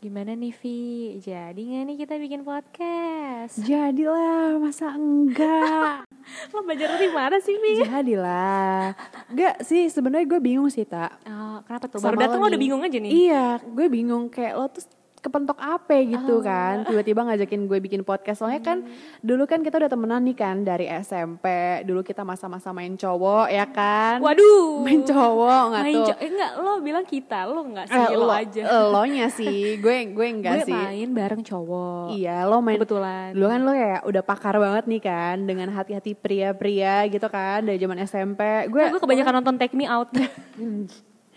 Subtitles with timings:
[0.00, 0.80] Gimana nih Vi?
[1.20, 3.60] Jadi gak nih kita bikin podcast?
[3.60, 6.08] Jadilah, masa enggak?
[6.56, 7.84] Lo belajar dari mana sih Vi?
[7.84, 8.96] Jadilah.
[9.28, 11.20] Enggak sih, sebenarnya gue bingung sih, Tak.
[11.28, 12.00] Oh, kenapa tuh?
[12.00, 13.12] Baru datang lo lo udah bingung aja nih?
[13.12, 14.88] Iya, gue bingung kayak lo tuh
[15.20, 16.42] kepentok apa gitu Oh.
[16.42, 16.82] kan.
[16.82, 18.40] Tiba-tiba ngajakin gue bikin podcast.
[18.40, 18.78] Soalnya kan
[19.18, 21.44] dulu kan kita udah temenan nih kan dari SMP.
[21.82, 24.18] Dulu kita masa-masa main cowok ya kan.
[24.18, 26.06] Waduh Main cowok nggak Main tuh?
[26.06, 29.26] co- eh, enggak, lo bilang kita, lo enggak sih, Eh, lo, lo aja Lo nya
[29.28, 30.74] sih, gue gue enggak Gue sih.
[30.74, 35.02] main bareng cowok Iya, lo main Kebetulan Dulu kan lo kayak udah pakar banget nih
[35.02, 38.40] kan dengan hati-hati pria-pria gitu kan dari zaman SMP.
[38.66, 40.08] Gue Gue kebanyakan nonton Take Me Out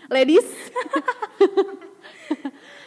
[0.10, 0.44] ladies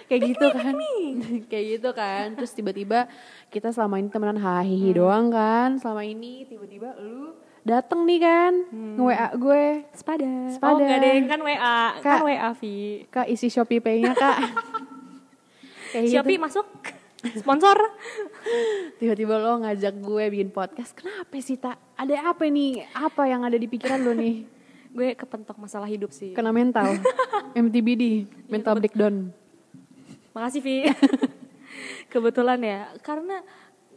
[0.06, 0.74] kayak gitu kan.
[1.50, 2.26] kayak gitu kan.
[2.34, 3.06] Terus tiba-tiba
[3.48, 4.96] kita selama ini temenan hahihi Hmm.
[4.96, 5.68] doang kan.
[5.76, 9.66] Selama ini tiba-tiba lu dateng nih kan nge-WA gue.
[9.90, 10.72] Sepada Sepada.
[10.72, 12.20] Oh enggak deh, kan WA Kan Kak.
[12.22, 12.76] WA Vi
[13.08, 14.38] Kak isi Shopee Pay-nya, Kak.
[15.90, 16.14] kayak gitu.
[16.14, 16.66] Shopee masuk
[17.34, 17.74] Sponsor
[18.98, 20.94] Tiba-tiba lo ngajak gue bikin podcast.
[20.94, 21.74] Kenapa sih, Tak?
[21.98, 22.86] Ada apa nih?
[22.94, 24.46] Apa yang ada di pikiran lo nih?
[24.94, 26.96] Gue kepentok masalah hidup sih Kena mental.
[27.52, 29.34] MTBD, mental breakdown.
[30.36, 30.76] Makasih Vi.
[32.12, 32.92] Kebetulan ya.
[33.00, 33.40] Karena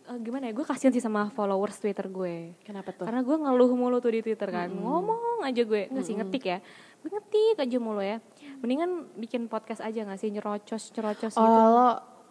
[0.08, 2.56] eh, gimana ya Gue kasihan sih sama followers Twitter gue.
[2.64, 3.04] Kenapa tuh?
[3.04, 4.72] Karena gue ngeluh mulu tuh di Twitter kan.
[4.72, 5.92] Ngomong aja gue.
[5.92, 6.58] Nggak sih ngetik ya.
[7.04, 8.24] Gue ngetik aja mulu ya.
[8.64, 10.32] Mendingan bikin podcast aja gak sih?
[10.32, 11.60] Nyerocos-nyerocos Oh, gitu.
[11.76, 11.90] lo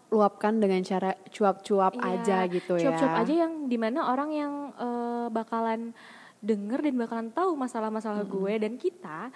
[0.08, 2.88] luapkan dengan cara cuap-cuap Iya, aja gitu ya.
[2.88, 5.92] Cuap-cuap aja yang di mana orang yang eh, bakalan
[6.40, 9.28] denger dan bakalan tahu masalah-masalah gue dan kita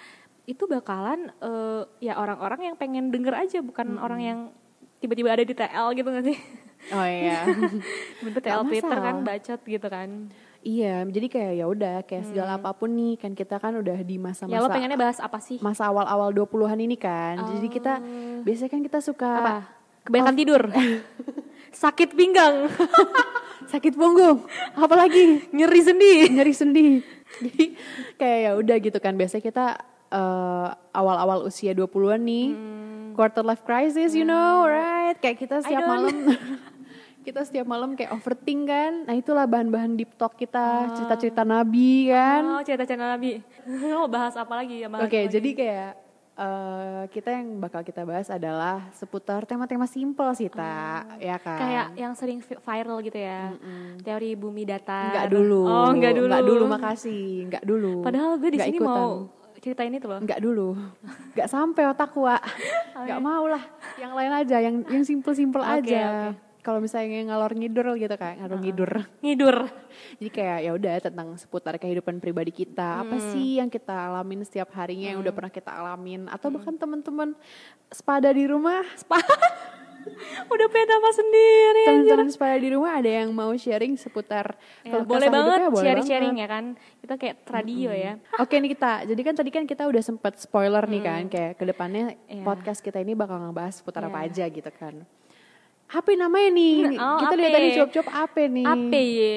[0.49, 4.39] itu bakalan eh, ya orang-orang yang pengen denger aja bukan orang yang
[5.03, 6.39] tiba-tiba ada di TL gitu gak sih?
[6.95, 7.43] Oh iya.
[8.25, 10.11] Bentuk TL Twitter kan bacot gitu kan.
[10.63, 14.15] iya, jadi kayak ya udah kayak segala apa pun nih kan kita kan udah di
[14.15, 15.59] ya lo masa-masa pengennya bahas apa sih?
[15.59, 17.35] masa awal-awal 20-an ini kan.
[17.51, 17.99] Jadi kita
[18.47, 19.55] biasanya kan kita suka Apa?
[20.07, 20.63] Kebanyakan tidur.
[21.83, 22.69] Sakit pinggang,
[23.73, 24.45] sakit punggung,
[24.77, 26.29] apalagi nyeri sendi.
[26.29, 27.01] nyari sendi.
[27.41, 27.65] Jadi
[28.21, 29.17] kayak ya udah gitu kan.
[29.17, 29.67] Biasanya kita
[30.13, 32.47] eh, awal-awal usia 20-an nih,
[33.13, 35.17] quarter life crisis, you know, right?
[35.17, 36.15] Kayak kita setiap malam
[37.23, 39.07] kita setiap malam kayak overthink kan.
[39.07, 42.43] Nah, itulah bahan-bahan deep talk kita, cerita-cerita nabi kan.
[42.43, 43.39] Oh, cerita-cerita Nabi.
[43.95, 44.91] Lo bahas apa lagi ya?
[44.91, 45.31] Oke, lagi?
[45.31, 45.91] jadi kayak
[46.35, 51.23] eh, kita yang bakal kita bahas adalah seputar tema-tema simpel sih, Tak.
[51.23, 51.59] Ya kan?
[51.63, 53.55] Kayak yang sering vi- viral gitu ya.
[54.03, 55.15] Teori bumi datar.
[55.15, 55.63] Enggak dulu.
[55.63, 56.27] Oh, enggak dulu.
[56.27, 57.27] Enggak dulu, makasih.
[57.47, 57.93] Enggak dulu.
[58.03, 59.42] Padahal gue di sini ikutan.
[59.63, 60.19] Mau ceritain itu loh.
[60.19, 60.75] Enggak dulu.
[61.31, 62.43] Enggak sampai otakku, Wak.
[62.99, 63.63] Enggak mau lah.
[63.95, 66.35] Yang lain aja, yang yang simple-simple Oke, aja.
[66.35, 66.51] oke.
[66.63, 68.91] Kalau misalnya ngalor ngidur gitu kayak ngalor ngidur.
[69.19, 69.57] Ngidur.
[70.19, 73.03] Jadi kayak ya udah tentang seputar kehidupan pribadi kita.
[73.03, 77.35] Apa sih yang kita alamin setiap harinya yang udah pernah kita alamin atau bahkan teman-teman
[77.91, 78.83] sepada di rumah,
[80.53, 81.85] Udah punya nama sendiri.
[81.85, 86.45] teman-teman sepada di rumah ada yang mau sharing seputar Ya, boleh banget boleh sharing-sharing banget.
[86.45, 86.65] ya kan.
[86.99, 88.13] Kita kayak radio ya.
[88.37, 91.65] Oke nih kita, jadi kan tadi kan kita udah sempet spoiler nih kan, kayak ke
[91.65, 92.43] depannya Iya.
[92.43, 94.29] podcast kita ini bakal ngebahas seputar apa Iya.
[94.29, 94.95] aja gitu kan.
[95.89, 96.97] Apa namanya nih?
[96.97, 97.37] Oh, kita apa?
[97.37, 98.65] lihat tadi cuap-cuap apa nih?
[98.65, 99.37] Apa ya?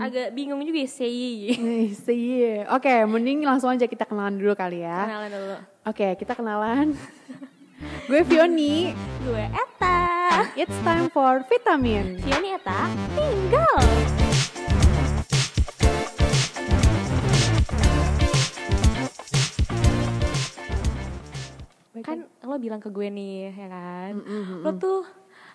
[0.00, 1.48] Agak bingung juga ya say.
[1.64, 2.60] Nih, see.
[2.68, 5.08] Oke, mending langsung aja kita kenalan dulu kali ya.
[5.08, 5.56] Kenalan dulu.
[5.86, 6.92] Oke, kita kenalan.
[8.08, 8.92] Gue Fioni.
[9.24, 10.03] Gue Eta.
[10.56, 12.16] It's time for vitamin.
[12.24, 13.76] Fioni Eta tinggal.
[22.02, 24.12] Kan lo bilang ke gue nih ya kan.
[24.60, 25.06] Lo tuh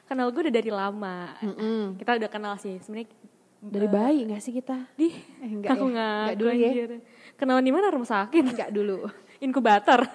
[0.08, 1.36] kenal gue udah dari lama.
[1.44, 2.00] Mm-mm.
[2.00, 2.80] Kita udah kenal sih.
[2.80, 3.12] Sebenarnya
[3.60, 4.88] Dari bayi gak sih kita?
[4.96, 5.12] Di,
[5.44, 5.92] Eh, enggak aku ya?
[5.92, 6.72] nggak Enggak dulu ya?
[7.36, 8.44] Kenalan di mana rumah sakit?
[8.56, 9.04] Enggak dulu.
[9.44, 10.08] Inkubator.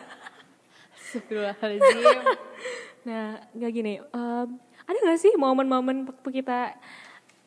[0.96, 2.24] Astagfirullahaladzim.
[3.04, 3.94] Nah, nggak gini.
[4.00, 4.48] em,
[4.84, 6.76] ada nggak sih momen-momen waktu kita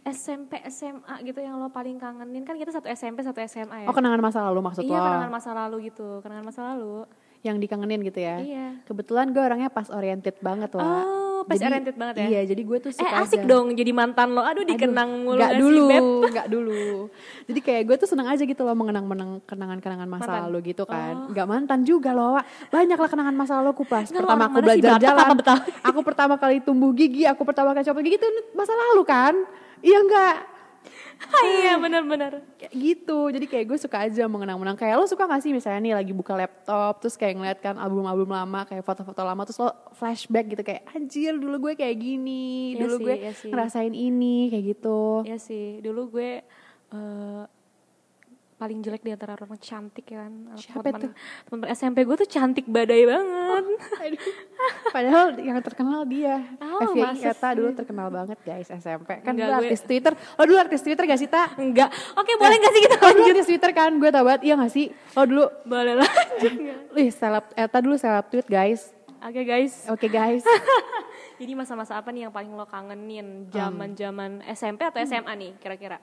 [0.08, 2.48] SMP, SMA gitu yang lo paling kangenin?
[2.48, 3.88] Kan kita satu SMP, satu SMA ya.
[3.92, 5.04] Oh kenangan masa lalu maksud iya, lo?
[5.04, 6.24] kenangan masa lalu gitu.
[6.24, 7.04] Kenangan masa lalu.
[7.44, 8.38] Yang dikangenin gitu ya?
[8.40, 8.68] Iya.
[8.88, 11.04] Kebetulan gue orangnya pas oriented banget lah.
[11.04, 12.28] Oh, pas oriented banget ya?
[12.28, 13.48] Iya, jadi gue tuh Eh, suka asik aja.
[13.48, 14.42] dong jadi mantan lo.
[14.42, 16.84] Aduh, dikenang mulu Gak dulu, sih, gak dulu.
[17.44, 20.42] Jadi kayak gue tuh seneng aja gitu loh mengenang-menang kenangan-kenangan masa Mantan?
[20.46, 21.32] lalu gitu kan.
[21.32, 22.44] Gak mantan juga loh, Wak.
[22.70, 24.04] Banyak lah kenangan masa lalu ku pas.
[24.04, 25.28] Nggak, pertama aku sih, belajar Batak jalan.
[25.84, 29.34] Aku pertama kali tumbuh gigi, aku pertama kali copot gigi itu masa lalu kan.
[29.80, 30.36] Iya enggak?
[31.62, 32.46] iya, benar-benar.
[32.58, 33.20] Kayak gitu.
[33.34, 34.78] Jadi kayak gue suka aja mengenang-menang.
[34.78, 38.30] Kayak lo suka gak sih misalnya nih lagi buka laptop terus kayak ngeliat kan album-album
[38.30, 42.82] lama kayak foto-foto lama terus lo flashback gitu kayak anjir dulu gue kayak gini, Iya
[42.86, 43.50] dulu sih, gue sih.
[43.52, 45.02] ngerasain ini kayak gitu.
[45.26, 46.32] Iya sih, dulu gue
[46.94, 47.44] eh,
[48.58, 50.34] paling jelek di antara orang cantik ya kan.
[50.54, 51.14] Siapa Teman-teman
[51.46, 53.64] teman-teman SMP gue tuh cantik badai banget.
[54.04, 54.22] Aduh.
[54.90, 56.42] Padahal yang terkenal dia.
[56.58, 57.54] Oh, FYI Eta sih?
[57.54, 59.22] dulu terkenal banget guys SMP.
[59.22, 60.12] Kan Enggak, dulu gue- artis Twitter.
[60.12, 61.54] Lo dulu artis Twitter gak sih, Ta?
[61.54, 61.94] Enggak.
[62.14, 63.30] Oke, boleh gak sih kita lanjut?
[63.30, 63.92] artis Twitter kan?
[63.94, 64.86] Gue tau banget, iya gak sih?
[65.14, 66.54] Lo dulu, Boleh lanjut
[66.98, 68.90] wih seleb, Eta dulu seleb tweet guys.
[69.20, 69.86] Oke guys.
[69.88, 70.42] Oke guys.
[71.40, 73.46] Jadi masa-masa apa nih yang paling lo kangenin?
[73.48, 76.02] Zaman-zaman SMP atau SMA nih kira-kira?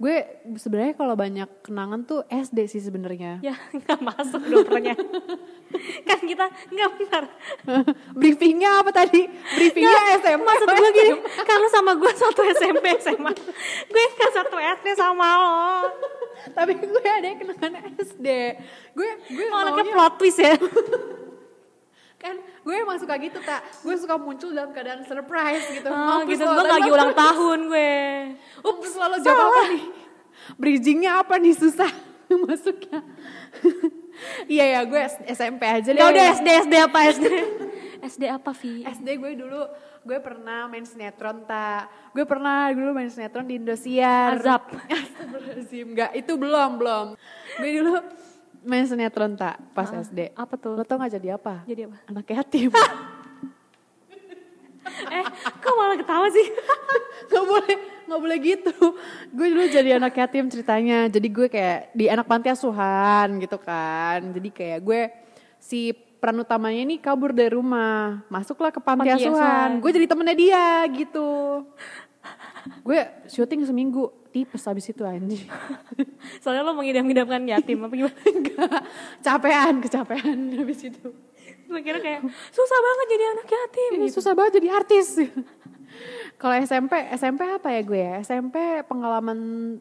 [0.00, 0.16] Gue
[0.56, 3.36] sebenarnya kalau banyak kenangan tuh SD sih sebenarnya.
[3.44, 5.06] Ya nggak masuk dong pertanyaan.
[6.08, 7.24] kan kita nggak benar.
[8.18, 9.28] Briefingnya apa tadi?
[9.28, 10.40] Briefingnya SMA.
[10.40, 11.12] Maksud gue gini,
[11.44, 13.32] karena sama gue satu SMP SMA,
[13.86, 15.60] gue nggak satu SD sama lo.
[16.56, 18.28] Tapi gue ada yang kenangan SD.
[18.96, 20.56] Gue gue maunya- plot twist ya.
[22.20, 26.36] Kan gue emang suka gitu tak gue suka muncul dalam keadaan surprise gitu Oh, Mampus
[26.36, 27.94] gitu, lo, gue lagi ulang tahun gue.
[28.60, 29.84] Ups, lalu jawab apa nih?
[30.60, 31.88] Bridgingnya apa nih susah
[32.44, 33.00] masuknya?
[34.44, 35.00] Iya ya, gue
[35.32, 35.96] SMP aja deh.
[35.96, 37.26] Gak udah SD, SD apa SD?
[38.04, 38.84] SD apa Vi?
[38.84, 39.64] SD gue dulu,
[40.04, 41.88] gue pernah main sinetron tak.
[42.12, 44.36] Gue pernah dulu main sinetron di Indosiar.
[44.36, 44.76] Azab.
[44.76, 47.06] Astagfirullahaladzim, enggak, itu belum, belum.
[47.56, 47.92] Gue dulu
[48.64, 50.32] main sinetron tak pas SD.
[50.36, 50.76] Apa tuh?
[50.76, 51.64] Lo tau gak jadi apa?
[51.64, 51.96] Jadi apa?
[52.08, 52.70] Anak yatim.
[54.90, 55.24] Eh,
[55.62, 56.46] kok malah ketawa sih?
[57.30, 57.76] gak boleh
[58.10, 58.74] nggak boleh gitu
[59.30, 64.34] gue dulu jadi anak yatim ceritanya jadi gue kayak di anak panti asuhan gitu kan
[64.34, 65.00] jadi kayak gue
[65.62, 69.70] si peran utamanya ini kabur dari rumah masuklah ke panti, Panti asuhan asuhan.
[69.78, 71.30] gue jadi temennya dia gitu
[72.86, 75.44] gue syuting seminggu tipes habis itu anjing.
[76.42, 78.16] Soalnya lo mengidam-idamkan yatim apa gimana?
[78.30, 78.80] Enggak,
[79.20, 81.08] capean kecapean habis itu.
[81.70, 83.90] Kira kayak susah banget jadi anak yatim.
[83.94, 84.16] Ini gitu.
[84.18, 85.08] susah banget jadi artis.
[86.38, 88.14] Kalau SMP SMP apa ya gue ya?
[88.22, 89.38] SMP pengalaman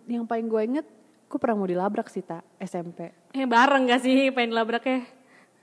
[0.10, 0.88] yang paling gue inget
[1.30, 5.06] gue pernah mau dilabrak sih tak SMP Eh bareng gak sih pengen labraknya?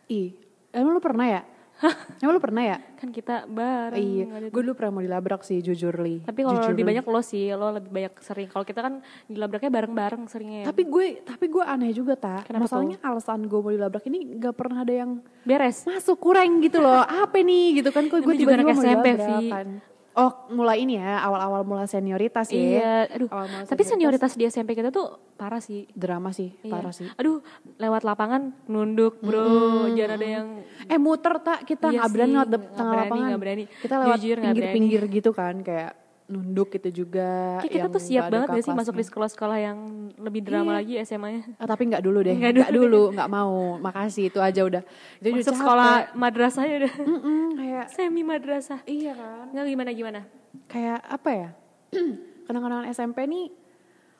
[0.06, 0.38] ih
[0.70, 1.42] emang lu pernah ya
[2.24, 2.76] emang lu pernah ya?
[2.96, 4.00] Kan kita bareng.
[4.00, 4.24] iya.
[4.48, 7.68] gue dulu pernah mau dilabrak sih jujur li Tapi kalau lebih banyak lo sih, lo
[7.76, 8.48] lebih banyak sering.
[8.48, 8.94] Kalau kita kan
[9.28, 10.60] dilabraknya bareng-bareng seringnya.
[10.64, 10.66] Ya.
[10.72, 14.54] tapi gue tapi gue aneh juga tak Kenapa masalahnya alasan gue mau dilabrak ini gak
[14.56, 15.84] pernah ada yang beres.
[15.84, 17.04] masuk kurang gitu loh.
[17.04, 17.84] Apa nih?
[17.84, 18.08] Gitu kan.
[18.08, 19.68] Kok gue tiba-tiba mau dilabrak kan
[20.16, 23.28] oh mulai ini ya awal-awal mulai senioritas ya Iya, aduh.
[23.28, 25.84] Awal mulai Tapi senioritas di SMP kita tuh parah sih.
[25.92, 26.72] drama sih Iya.
[26.72, 27.44] parah sih Aduh,
[27.76, 29.92] lewat lapangan nunduk, Bro.
[29.92, 30.46] Jangan ada yang
[30.82, 33.26] Eh muter tak kita Iya nggak berani lewat tengah berani, lapangan.
[33.28, 33.64] nggak berani.
[33.68, 35.92] Kita lewat pinggir-pinggir gitu kan kayak
[36.26, 37.62] nunduk gitu juga.
[37.62, 39.78] Kayak kita tuh siap nggak banget gak sih masuk di sekolah-sekolah yang
[40.16, 40.76] lebih drama Iya.
[40.76, 41.42] lagi SMA-nya.
[41.54, 43.54] Ah, tapi nggak dulu deh, Nggak nggak dulu, nggak mau.
[43.78, 44.82] Makasih itu aja udah.
[45.16, 45.60] Itu udah Masuk capek.
[45.60, 46.94] sekolah madrasah ya udah.
[46.98, 48.80] Mm-mm, kayak Semi madrasah.
[48.84, 49.46] iya kan.
[49.50, 50.20] Enggak gimana gimana?
[50.66, 51.48] Kayak apa ya?
[52.46, 53.46] Kenang-kenangan SMP nih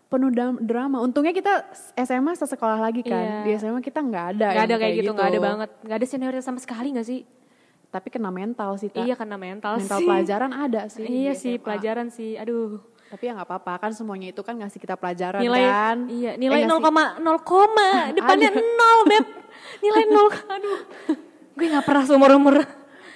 [0.07, 0.31] penuh
[0.61, 1.03] drama.
[1.03, 1.67] Untungnya kita
[1.97, 3.43] SMA sesekolah lagi kan.
[3.43, 3.59] Iya.
[3.59, 4.47] Di SMA kita nggak ada.
[4.47, 5.71] Gak yang ada kayak gitu, gak ada banget.
[5.83, 7.27] Gak ada senioritas sama sekali gak sih?
[7.97, 8.89] Tapi kena mental sih.
[8.89, 9.01] Tak.
[9.01, 10.05] Iya karena mental, mental sih.
[10.05, 11.03] pelajaran ada sih.
[11.03, 11.65] Iya sih SMA.
[11.65, 12.37] pelajaran sih.
[12.37, 12.77] Aduh.
[13.07, 15.97] Tapi ya nggak apa-apa kan semuanya itu kan ngasih kita pelajaran Nilai kan.
[16.07, 18.61] iya, Eh, nilai ngasih- 0,0 koma, depannya Ada.
[18.61, 19.25] 0, Beb.
[19.81, 20.33] Nilai 0.
[20.51, 20.79] Aduh.
[21.55, 22.57] Gue gak pernah seumur-umur.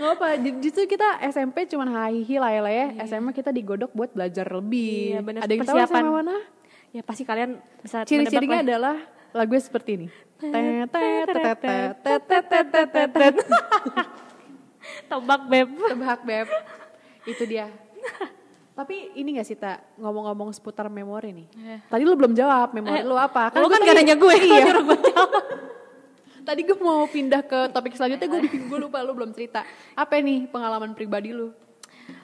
[0.01, 2.87] Nggak apa, ju- justru kita SMP cuman hahihi lah ya lah ya.
[3.05, 5.13] SMA kita digodok buat belajar lebih.
[5.13, 5.41] Iya, bener.
[5.43, 6.01] Ada yang tahu Persiapan.
[6.01, 6.37] SMA mana?
[6.91, 8.97] Ya pasti kalian bisa Ciri-cirinya adalah
[9.33, 10.09] lagunya seperti ini.
[15.21, 15.69] Tebak, Beb.
[15.77, 16.49] Tebak beb.
[17.23, 17.69] Itu dia.
[18.73, 21.47] Tapi ini gak sih tak ngomong-ngomong seputar memori nih.
[21.69, 21.81] Eh.
[21.85, 23.53] Tadi lu belum jawab memori Eh, lu apa?
[23.53, 24.65] Kan tadi- gak nanya gue, Iya.
[24.81, 25.31] gue jawab.
[26.41, 29.61] Tadi gue mau pindah ke topik selanjutnya, gue gue lupa lu belum cerita.
[29.93, 31.53] Apa nih pengalaman pribadi lu?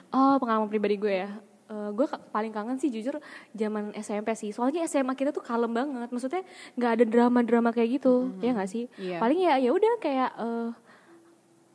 [0.09, 1.29] Oh pengalaman pribadi gue ya.
[1.67, 4.49] Eh, gue paling kangen sih jujur zaman SMP sih.
[4.49, 6.09] Soalnya SMA kita tuh kalem banget.
[6.09, 6.41] Maksudnya
[6.73, 8.89] nggak ada drama-drama kayak gitu, ya nggak sih?
[8.97, 9.21] Iya.
[9.21, 10.69] Paling ya ya udah kayak eh,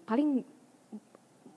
[0.03, 0.43] paling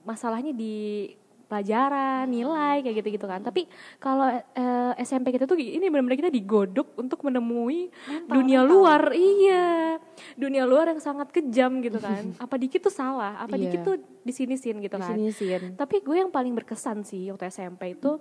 [0.05, 1.09] masalahnya di
[1.45, 3.41] pelajaran, nilai kayak gitu-gitu kan.
[3.45, 3.69] Tapi
[4.01, 7.93] kalau eh, SMP kita tuh ini benar-benar kita digodok untuk menemui
[8.25, 9.13] dunia luar.
[9.13, 10.01] Iya.
[10.35, 12.33] Dunia luar yang sangat kejam gitu kan.
[12.43, 13.69] apa dikit tuh salah, apa Iya.
[13.69, 13.95] dikit tuh
[14.25, 15.13] disinisin gitu kan.
[15.13, 15.49] Di sini sih.
[15.77, 18.17] Tapi gue yang paling berkesan sih waktu SMP itu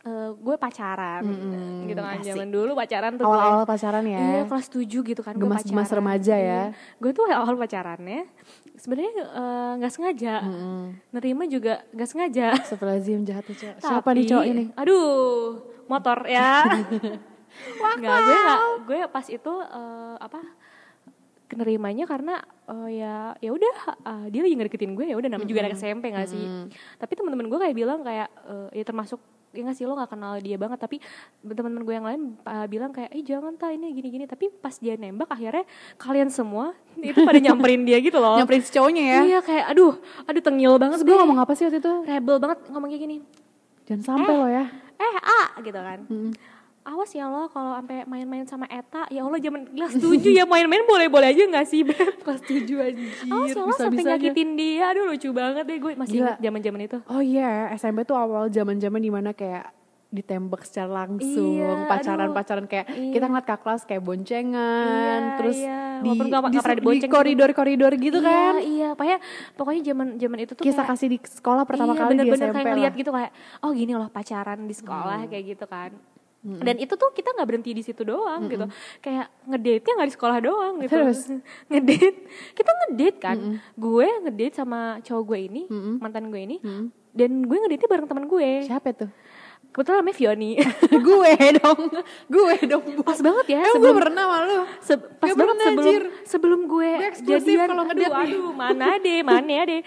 [0.00, 1.22] eh, gue pacaran
[1.84, 2.26] gitu kan asik.
[2.26, 3.68] zaman dulu pacaran tuh Awal-awal gue.
[3.68, 4.18] pacaran ya.
[4.18, 5.98] Iya kelas 7 gitu kan gue Gemas-gemas pacaran.
[6.00, 6.40] remaja ya.
[6.40, 6.62] Iya.
[6.96, 8.20] Gue tuh awal pacarannya
[8.74, 10.34] sebenarnya eh, nggak sengaja.
[11.10, 12.46] Nerima juga nggak sengaja.
[12.56, 13.76] Astagfirullahaladzim jahat tuh cowok.
[13.78, 14.64] Siapa Tapi- nih cowok ini?
[14.74, 15.08] Aduh,
[15.86, 16.50] motor ya.
[17.92, 20.38] Nggak, gue nggak, gue pas itu eh, apa?
[21.44, 25.66] Kenerimanya karena eh, ya ya udah eh, dia lagi ngedeketin gue ya udah namanya juga
[25.66, 26.46] anak SMP nggak sih.
[26.94, 29.18] Tapi teman-teman gue kayak bilang kayak eh, ya termasuk
[29.50, 30.96] ya nggak sih lo nggak kenal dia banget tapi
[31.40, 34.94] teman-teman gue yang lain uh, bilang kayak eh jangan ta ini gini-gini tapi pas dia
[34.94, 35.66] nembak akhirnya
[35.96, 39.20] kalian semua itu pada nyamperin dia gitu loh Nyamperin si cowoknya ya.
[39.24, 41.92] iya kayak aduh aduh tengil banget Terus gue ngomong apa sih waktu itu?
[42.04, 43.16] rebel banget ngomong kayak gini
[43.84, 44.64] Jangan sampai lo ya.
[44.96, 46.30] eh ah gitu kan Mm.
[46.82, 50.00] Awas ya lo kalau sampai main-main sama Eta ya Allah zaman kelas 7
[50.32, 53.12] ya main-main boleh-boleh aja gak sih Beb Kelas tujuh anjir.
[53.26, 56.24] awas ya lo sampai nyakitin dia aduh lucu banget deh gue masih Gila.
[56.26, 59.76] ingat zaman-zaman itu Oh iya, SMP tuh awal zaman-zaman di mana kayak
[60.10, 63.14] ditembak secara langsung, Iya, pacaran-pacaran kayak Iya.
[63.14, 64.90] kita ngeliat kak kelas kayak boncengan,
[65.22, 65.78] Iya, terus iya.
[65.96, 67.14] di, nggak- di, nggak pernah di dibonceng gitu.
[67.14, 68.54] koridor-koridor gitu iya, kan.
[68.58, 69.18] iya pokoknya
[69.54, 72.42] pokoknya zaman zaman itu tuh Kisah kayak, kasih di sekolah pertama iya, kali di bener-bener
[72.42, 72.72] SMP kayak lah.
[72.74, 75.90] ngeliat gitu kayak oh gini loh pacaran di sekolah kayak gitu kan
[76.40, 78.64] dan itu tuh kita nggak berhenti di situ doang gitu
[78.98, 81.20] kayak ngedate nya nggak di sekolah doang gitu Terus?
[81.68, 82.08] ngedate
[82.52, 83.38] kita ngedate kan
[83.70, 85.62] gue ngedate sama cowok gue ini
[85.96, 86.84] mantan gue ini Mm.
[87.12, 89.12] dan gue ngedate bareng teman gue Siapa tuh?
[89.70, 90.50] kebetulan namanya Fioni
[91.06, 91.80] gue dong,
[92.26, 92.82] gue dong.
[92.90, 93.02] Bu.
[93.04, 94.58] pas banget ya Emang gue sebelum pernah malu.
[94.80, 96.02] Se- pas Gak banget pernah, sebelum anjir.
[96.26, 96.90] sebelum gue,
[97.22, 99.82] jadian kalau aduh, aduh mana deh mana deh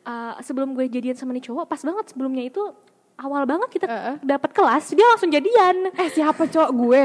[0.00, 2.58] Uh, sebelum gue jadian sama nih cowok pas banget sebelumnya itu
[3.20, 4.14] awal banget kita Heeh.
[4.20, 7.02] dapat kelas dia langsung jadian Eh siapa cowok gue?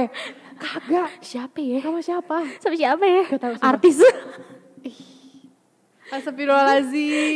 [0.55, 1.09] Kagak.
[1.19, 2.37] siapa ya Sama siapa?
[2.57, 3.69] sama siapa ya Gak tahu, sumpah.
[3.69, 3.97] artis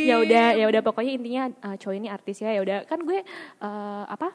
[0.06, 3.18] ya udah ya udah pokoknya intinya uh, cowok ini artis ya ya udah kan gue
[3.58, 4.30] uh, apa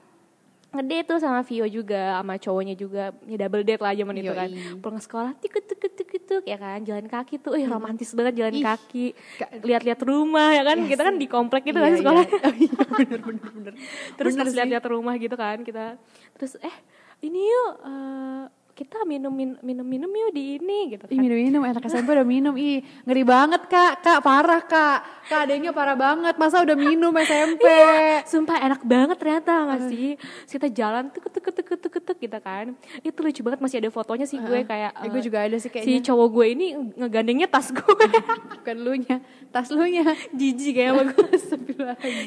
[0.75, 3.03] ngedate tuh sama Vio juga sama cowoknya juga.
[3.23, 4.49] Ya double date lah zaman itu kan.
[4.77, 6.79] Pulang sekolah tikut tikut tikut tuk ya kan.
[6.81, 9.05] Jalan kaki tuh eh romantis banget jalan Ih, kaki.
[9.37, 10.77] Kak- lihat-lihat rumah ya kan.
[10.77, 11.99] Iya kita kan di komplek gitu Iya, kan iya.
[11.99, 13.73] sekolah Oh, iya, bener bener bener.
[14.13, 14.55] terus Bener sih.
[14.55, 15.95] lihat-lihat rumah gitu kan kita.
[16.35, 16.75] Terus eh
[17.21, 18.43] ini yuk eh,
[18.75, 21.23] kita minum min- minum minum yuk di ini gitu Ih kan.
[21.23, 22.51] minum minum anak SMP udah minum.
[22.53, 24.03] Ih ngeri banget kak.
[24.03, 24.99] Kak parah kak.
[25.25, 26.35] Kak adanya parah banget.
[26.35, 27.63] Masa udah minum SMP
[28.31, 30.19] Sumpah enak banget ternyata gak sih?
[30.43, 32.75] Kita jalan tuk tuk tuk tuk tuk tuk gitu kan.
[32.99, 35.65] Itu lucu banget masih ada fotonya sih gue kayak Eh, gue eh, juga ada sih
[35.65, 36.03] Si kayaknya.
[36.03, 37.79] cowok gue ini ngegandengnya tas gue.
[38.59, 40.03] Bukan lu nya tas lu nya.
[40.29, 41.31] Jijik kayak sama gue.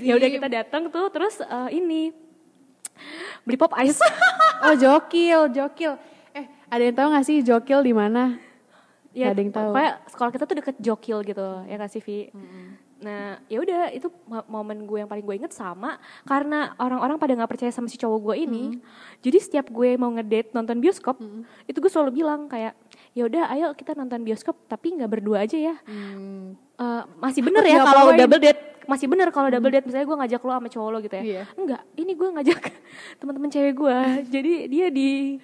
[0.09, 2.09] Ya udah kita datang tuh terus eh, ini
[3.45, 4.01] Beli pop ice.
[4.59, 5.95] Oh jokil jokil
[6.69, 8.37] ada yang tahu gak sih jokil di mana
[9.11, 9.71] ya, Gak ada yang tahu.
[9.71, 12.29] Pokoknya sekolah kita tuh deket Jokil gitu ya gak sih Vi?
[12.99, 17.31] Nah ya udah itu mo- momen gue yang paling gue inget sama karena orang-orang pada
[17.33, 18.65] nggak percaya sama si cowok gue ini.
[19.19, 21.15] Jadi setiap gue mau ngedate nonton bioskop,
[21.65, 22.75] itu gue selalu bilang kayak
[23.13, 25.75] ya udah ayo kita nonton bioskop tapi nggak berdua aja ya.
[25.85, 26.59] Hmm.
[26.75, 30.41] Eh, masih bener ya kalau double date masih bener kalau double date misalnya gue ngajak
[30.41, 31.43] lo sama cowok lo gitu ya Iya.
[31.55, 32.61] enggak ini gue ngajak
[33.21, 33.99] teman-teman cewek gue
[34.35, 35.37] jadi dia di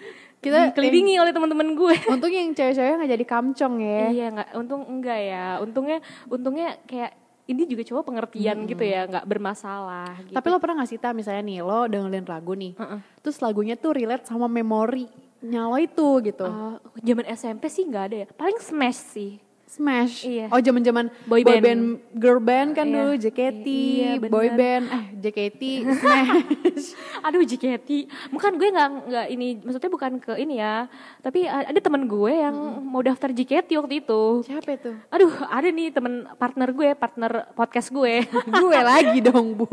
[0.44, 4.82] Kita- dikelilingi oleh teman-teman gue untung yang cewek-cewek nggak jadi kamcong ya Iya nggak, untung
[4.84, 5.46] enggak ya.
[5.64, 5.98] Untungnya,
[6.28, 10.16] untungnya kayak ini juga cowok pengertian gitu ya, nggak bermasalah.
[10.24, 10.32] Gitu.
[10.32, 13.00] Tapi lo pernah gak sih Ta misalnya nih lo dengerin lagu nih, Heeh.
[13.20, 15.08] terus lagunya tuh relate sama memori
[15.44, 16.48] lo itu gitu.
[16.48, 18.26] Oh, zaman SMP sih nggak ada ya.
[18.32, 19.43] Paling Smash sih.
[19.74, 20.22] Smash.
[20.22, 20.46] Iya.
[20.48, 21.64] Oh zaman-zaman Boy boy, band.
[21.64, 21.82] band.
[22.14, 22.94] girl band kan Iya.
[22.94, 24.30] dulu JKT, Iya, bener.
[24.30, 25.62] boy band, eh JKT,
[25.98, 26.86] Smash.
[27.20, 27.88] Aduh JKT,
[28.30, 30.86] bukan gue nggak nggak ini, maksudnya bukan ke ini ya.
[31.18, 34.22] Tapi ada teman gue yang mau daftar JKT waktu itu.
[34.42, 34.94] Siapa itu?
[35.08, 38.22] Aduh, ada nih temen partner gue, partner podcast gue.
[38.62, 39.66] gue lagi dong bu.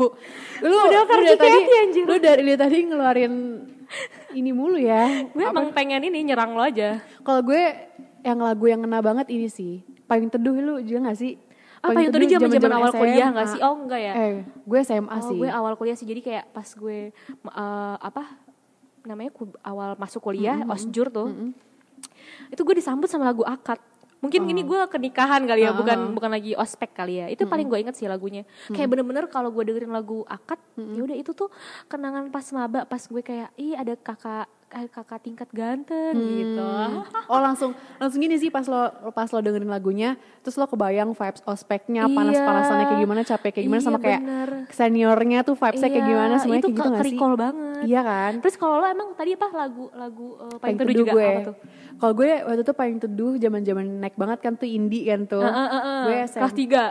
[0.58, 2.02] Lu Udah lu JKT, tadi, anjir.
[2.02, 3.34] lu dari dari tadi ngeluarin
[4.32, 5.28] ini mulu ya.
[5.28, 6.98] gue emang pengen ini nyerang lo aja.
[7.20, 7.62] Kalau gue
[8.22, 9.82] yang lagu yang ngena banget ini sih.
[10.06, 11.34] Paling teduh lu juga gak sih?
[11.82, 13.60] Apa yang tadi zaman-zaman zaman-zaman awal kuliah nggak sih?
[13.60, 14.12] Oh enggak ya.
[14.14, 15.36] Eh, gue SMA Oh, sih.
[15.42, 16.06] gue awal kuliah sih.
[16.06, 18.22] Jadi kayak pas gue eh, apa
[19.02, 19.34] namanya
[19.66, 21.34] awal masuk kuliah osjur tuh.
[22.54, 23.82] Itu gue disambut sama lagu akad.
[24.22, 26.10] Mungkin ini gue kenikahan kali ya, Ah, bukan ah.
[26.14, 27.26] bukan lagi ospek kali ya.
[27.26, 28.46] Itu paling gue inget sih lagunya.
[28.70, 31.50] Kayak bener-bener kalau gue dengerin lagu akad, ya udah itu tuh
[31.90, 34.46] kenangan pas maba, pas gue kayak, ih ada kakak
[34.88, 36.64] kakak tingkat ganteng gitu.
[37.30, 41.40] Oh langsung langsung gini sih pas lo pas lo dengerin lagunya, terus lo kebayang vibes
[41.44, 42.12] ospeknya, Iya.
[42.12, 44.50] panas-panasannya kayak gimana, capek kayak gimana, Iya, sama kayak bener.
[44.68, 47.18] seniornya tuh vibesnya kayak Iya, gimana, semuanya itu kayak gitu gak sih?
[47.38, 47.82] banget.
[47.82, 48.32] Iya kan?
[48.38, 51.26] Terus kalau lo emang tadi apa lagu lagu eh, paling Paling teduh teduh juga gue.
[51.26, 51.56] apa tuh?
[51.92, 55.40] Kalau gue waktu itu paling teduh zaman-zaman naik banget kan tuh indie kan tuh.
[55.40, 56.02] Eh, eh, eh, eh.
[56.02, 56.82] Gue kelas SMP, 3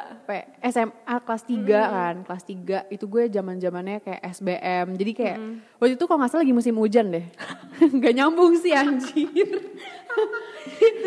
[0.64, 2.16] SMA kelas 3 kan.
[2.24, 4.88] Kelas 3 itu gue zaman-zamannya kayak SBM.
[4.96, 5.38] Jadi kayak
[5.78, 7.26] waktu itu kalau nggak salah lagi musim hujan deh.
[8.02, 9.48] Gak nyambung sih anjir.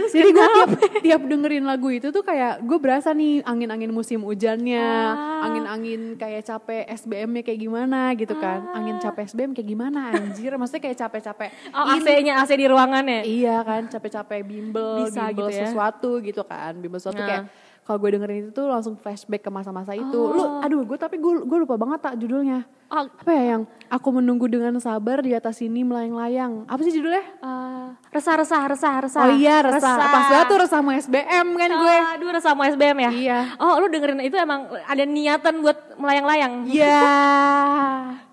[0.06, 0.70] Jadi gue tiap,
[1.02, 5.44] tiap dengerin lagu itu tuh kayak gue berasa nih angin-angin musim hujannya, Ah.
[5.44, 8.64] angin-angin kayak capek SBM-nya kayak gimana gitu kan.
[8.72, 10.54] Angin capek SBM kayak gimana anjir.
[10.54, 13.20] Maksudnya kayak capek-capek Oh, AC-nya AC di ruangannya.
[13.24, 15.60] Iya kan, capek-capek bimbel, Bisa bimbel gitu ya.
[15.66, 17.28] sesuatu gitu kan, bimbel sesuatu Nah.
[17.28, 17.44] kayak
[17.84, 20.16] kalau gue dengerin itu tuh langsung flashback ke masa-masa itu.
[20.16, 20.64] Lu, Oh.
[20.64, 22.64] aduh gue tapi gue gue lupa banget tak judulnya.
[22.88, 26.64] Oh, Apa ya yang aku menunggu dengan sabar di atas sini melayang-layang.
[26.64, 27.20] Apa sih judulnya?
[27.20, 29.20] eh, resah resah resah resah.
[29.20, 29.96] Oh iya resah.
[29.98, 31.96] Pas banget tuh resah mau SBM kan gue.
[32.14, 33.10] Aduh resah mau SBM ya?
[33.10, 33.38] Iya.
[33.58, 36.64] Oh lu dengerin itu emang ada niatan buat melayang-layang?
[36.64, 37.02] Iya.